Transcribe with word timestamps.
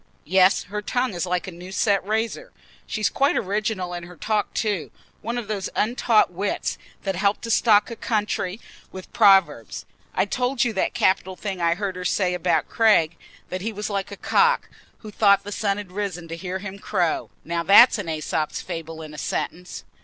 Yes, 0.25 0.63
her 0.63 0.81
tongue 0.81 1.13
is 1.13 1.27
like 1.27 1.45
a 1.45 1.51
new 1.51 1.71
set 1.71 2.03
razor. 2.03 2.51
She's 2.87 3.07
quite 3.07 3.37
original 3.37 3.93
in 3.93 4.01
her 4.05 4.15
talk 4.17 4.51
too; 4.55 4.89
one 5.21 5.37
of 5.37 5.47
those 5.47 5.69
untaught 5.75 6.33
wits 6.33 6.79
that 7.03 7.15
help 7.15 7.39
to 7.41 7.51
stock 7.51 7.91
a 7.91 7.95
country 7.95 8.59
with 8.91 9.13
proverbs. 9.13 9.85
I 10.15 10.25
told 10.25 10.63
you 10.63 10.73
that 10.73 10.95
capital 10.95 11.35
thing 11.35 11.61
I 11.61 11.75
heard 11.75 11.95
her 11.95 12.03
say 12.03 12.33
about 12.33 12.67
Craig—that 12.67 13.61
he 13.61 13.71
was 13.71 13.91
like 13.91 14.09
a 14.09 14.17
cock, 14.17 14.69
who 15.01 15.11
thought 15.11 15.43
the 15.43 15.51
sun 15.51 15.77
had 15.77 15.91
risen 15.91 16.27
to 16.29 16.35
hear 16.35 16.57
him 16.57 16.79
crow. 16.79 17.29
Now 17.45 17.61
that's 17.61 17.99
an 17.99 18.07
Æsop's 18.07 18.59
fable 18.59 19.03
in 19.03 19.13
a 19.13 19.19
sentence." 19.19 19.83